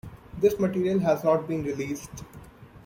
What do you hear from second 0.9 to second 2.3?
has not been released.